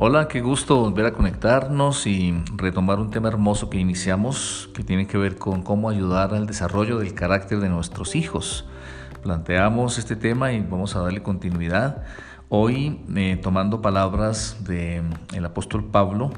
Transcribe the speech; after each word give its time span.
Hola, 0.00 0.28
qué 0.28 0.40
gusto 0.40 0.76
volver 0.76 1.06
a 1.06 1.12
conectarnos 1.12 2.06
y 2.06 2.32
retomar 2.54 3.00
un 3.00 3.10
tema 3.10 3.26
hermoso 3.26 3.68
que 3.68 3.80
iniciamos 3.80 4.70
que 4.72 4.84
tiene 4.84 5.08
que 5.08 5.18
ver 5.18 5.38
con 5.38 5.62
cómo 5.62 5.90
ayudar 5.90 6.34
al 6.34 6.46
desarrollo 6.46 7.00
del 7.00 7.14
carácter 7.14 7.58
de 7.58 7.68
nuestros 7.68 8.14
hijos. 8.14 8.64
Planteamos 9.24 9.98
este 9.98 10.14
tema 10.14 10.52
y 10.52 10.60
vamos 10.60 10.94
a 10.94 11.00
darle 11.00 11.20
continuidad. 11.24 12.04
Hoy 12.48 13.00
eh, 13.16 13.40
tomando 13.42 13.82
palabras 13.82 14.58
del 14.60 15.02
el 15.34 15.44
apóstol 15.44 15.86
Pablo 15.86 16.30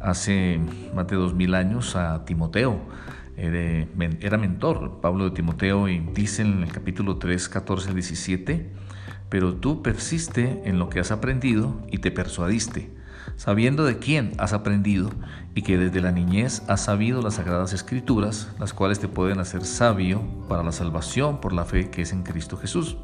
hace 0.00 0.58
más 0.92 1.06
de 1.06 1.14
dos 1.14 1.34
mil 1.34 1.54
años 1.54 1.94
a 1.94 2.24
Timoteo. 2.24 2.80
Era 3.36 4.38
mentor 4.38 4.98
Pablo 5.00 5.26
de 5.26 5.30
Timoteo 5.30 5.88
y 5.88 6.00
dice 6.00 6.42
en 6.42 6.64
el 6.64 6.72
capítulo 6.72 7.18
3, 7.18 7.48
14, 7.48 7.94
17, 7.94 8.72
pero 9.28 9.54
tú 9.54 9.82
persiste 9.82 10.62
en 10.64 10.80
lo 10.80 10.88
que 10.88 10.98
has 10.98 11.12
aprendido 11.12 11.80
y 11.92 11.98
te 11.98 12.10
persuadiste 12.10 12.93
sabiendo 13.36 13.84
de 13.84 13.98
quién 13.98 14.32
has 14.38 14.52
aprendido 14.52 15.10
y 15.54 15.62
que 15.62 15.78
desde 15.78 16.00
la 16.00 16.12
niñez 16.12 16.62
has 16.68 16.82
sabido 16.82 17.22
las 17.22 17.34
sagradas 17.34 17.72
escrituras, 17.72 18.48
las 18.58 18.72
cuales 18.72 18.98
te 19.00 19.08
pueden 19.08 19.40
hacer 19.40 19.64
sabio 19.64 20.22
para 20.48 20.62
la 20.62 20.72
salvación 20.72 21.40
por 21.40 21.52
la 21.52 21.64
fe 21.64 21.90
que 21.90 22.02
es 22.02 22.12
en 22.12 22.22
Cristo 22.22 22.56
Jesús. 22.56 22.96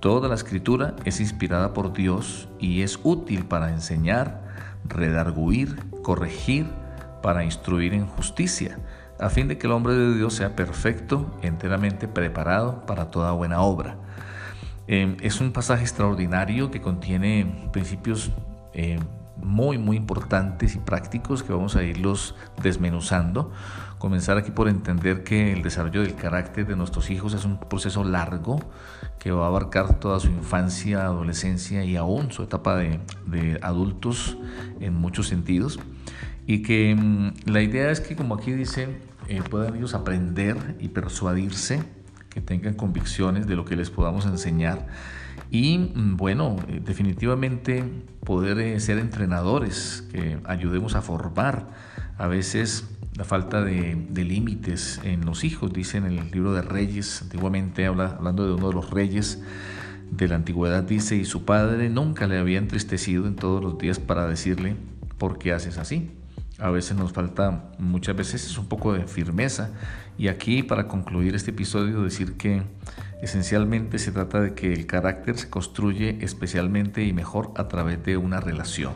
Toda 0.00 0.28
la 0.28 0.34
escritura 0.34 0.96
es 1.04 1.20
inspirada 1.20 1.72
por 1.72 1.92
Dios 1.92 2.48
y 2.58 2.82
es 2.82 2.98
útil 3.02 3.46
para 3.46 3.70
enseñar, 3.70 4.42
redarguir, 4.84 5.76
corregir, 6.02 6.66
para 7.22 7.42
instruir 7.42 7.94
en 7.94 8.06
justicia, 8.06 8.78
a 9.18 9.30
fin 9.30 9.48
de 9.48 9.56
que 9.56 9.66
el 9.66 9.72
hombre 9.72 9.94
de 9.94 10.14
Dios 10.14 10.34
sea 10.34 10.54
perfecto, 10.54 11.34
enteramente 11.40 12.06
preparado 12.06 12.84
para 12.84 13.10
toda 13.10 13.32
buena 13.32 13.62
obra. 13.62 13.96
Eh, 14.86 15.16
es 15.22 15.40
un 15.40 15.52
pasaje 15.52 15.82
extraordinario 15.82 16.70
que 16.70 16.82
contiene 16.82 17.70
principios 17.72 18.30
eh, 18.74 18.98
muy, 19.44 19.78
muy 19.78 19.96
importantes 19.96 20.74
y 20.74 20.78
prácticos 20.78 21.42
que 21.42 21.52
vamos 21.52 21.76
a 21.76 21.84
irlos 21.84 22.34
desmenuzando. 22.62 23.52
Comenzar 23.98 24.36
aquí 24.36 24.50
por 24.50 24.68
entender 24.68 25.22
que 25.22 25.52
el 25.52 25.62
desarrollo 25.62 26.02
del 26.02 26.14
carácter 26.14 26.66
de 26.66 26.76
nuestros 26.76 27.10
hijos 27.10 27.32
es 27.34 27.44
un 27.44 27.58
proceso 27.58 28.04
largo 28.04 28.60
que 29.18 29.30
va 29.30 29.44
a 29.44 29.46
abarcar 29.46 29.98
toda 30.00 30.20
su 30.20 30.28
infancia, 30.28 31.04
adolescencia 31.04 31.84
y 31.84 31.96
aún 31.96 32.32
su 32.32 32.42
etapa 32.42 32.76
de, 32.76 33.58
adultos 33.62 34.36
en 34.80 34.94
muchos 34.94 35.28
sentidos. 35.28 35.78
Y 36.46 36.62
que 36.62 36.94
mm, 36.94 37.50
la 37.50 37.62
idea 37.62 37.90
es 37.90 38.00
que, 38.00 38.16
como 38.16 38.34
aquí 38.34 38.52
dice, 38.52 38.98
eh, 39.28 39.42
puedan 39.48 39.76
ellos 39.76 39.94
aprender 39.94 40.76
y 40.80 40.88
persuadirse, 40.88 41.82
que 42.34 42.40
tengan 42.40 42.74
convicciones 42.74 43.46
de 43.46 43.54
lo 43.54 43.64
que 43.64 43.76
les 43.76 43.90
podamos 43.90 44.26
enseñar. 44.26 44.86
Y 45.50 45.78
mm, 45.78 46.16
bueno, 46.16 46.56
eh, 46.68 46.82
definitivamente 46.84 47.84
poder 48.24 48.58
eh, 48.58 48.80
ser 48.80 48.98
entrenadores 48.98 50.04
que 50.10 50.38
ayudemos 50.44 50.96
a 50.96 51.02
formar 51.02 51.68
a 52.18 52.26
veces 52.26 52.88
la 53.16 53.24
falta 53.24 53.62
de, 53.62 53.94
límites 54.12 55.00
en 55.04 55.24
los 55.24 55.44
hijos, 55.44 55.72
dice 55.72 55.98
en 55.98 56.06
el 56.06 56.30
libro 56.32 56.52
de 56.52 56.62
Reyes, 56.62 57.22
antiguamente 57.22 57.86
habla, 57.86 58.16
hablando 58.18 58.44
de 58.44 58.54
uno 58.54 58.68
de 58.68 58.74
los 58.74 58.90
reyes 58.90 59.40
de 60.10 60.26
la 60.26 60.34
antigüedad, 60.34 60.82
dice, 60.82 61.14
y 61.14 61.24
su 61.24 61.44
padre 61.44 61.90
nunca 61.90 62.26
le 62.26 62.38
había 62.38 62.58
entristecido 62.58 63.28
en 63.28 63.36
todos 63.36 63.62
los 63.62 63.78
días 63.78 64.00
para 64.00 64.26
decirle, 64.26 64.74
¿por 65.18 65.38
qué 65.38 65.52
haces 65.52 65.78
así? 65.78 66.10
A 66.58 66.70
veces 66.70 66.96
nos 66.96 67.12
falta, 67.12 67.70
muchas 67.78 68.14
veces 68.14 68.46
es 68.46 68.56
un 68.58 68.66
poco 68.66 68.92
de 68.92 69.06
firmeza. 69.08 69.70
Y 70.16 70.28
aquí 70.28 70.62
para 70.62 70.86
concluir 70.86 71.34
este 71.34 71.50
episodio 71.50 72.02
decir 72.02 72.36
que 72.36 72.62
esencialmente 73.22 73.98
se 73.98 74.12
trata 74.12 74.40
de 74.40 74.54
que 74.54 74.72
el 74.72 74.86
carácter 74.86 75.36
se 75.36 75.50
construye 75.50 76.18
especialmente 76.20 77.04
y 77.04 77.12
mejor 77.12 77.52
a 77.56 77.66
través 77.66 78.04
de 78.04 78.16
una 78.16 78.38
relación. 78.38 78.92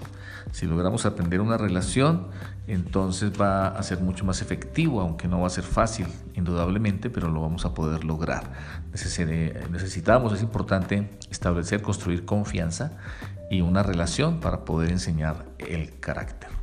Si 0.53 0.67
logramos 0.67 1.05
atender 1.05 1.41
una 1.41 1.59
relación, 1.59 2.29
entonces 2.69 3.33
va 3.39 3.69
a 3.69 3.83
ser 3.83 4.01
mucho 4.01 4.25
más 4.25 4.41
efectivo, 4.41 5.01
aunque 5.01 5.27
no 5.27 5.41
va 5.41 5.49
a 5.49 5.51
ser 5.51 5.65
fácil, 5.65 6.07
indudablemente, 6.35 7.11
pero 7.11 7.29
lo 7.29 7.41
vamos 7.41 7.65
a 7.65 7.75
poder 7.75 8.05
lograr. 8.05 8.53
Necesitamos, 8.93 10.33
es 10.33 10.43
importante 10.43 11.11
establecer, 11.31 11.83
construir 11.83 12.25
confianza 12.25 12.93
y 13.51 13.63
una 13.63 13.83
relación 13.83 14.41
para 14.41 14.65
poder 14.65 14.91
enseñar 14.91 15.45
el 15.59 15.99
carácter. 15.99 16.58